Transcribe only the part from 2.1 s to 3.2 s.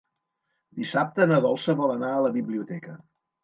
a la biblioteca.